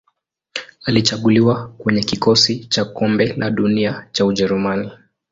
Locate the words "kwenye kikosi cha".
1.67-2.85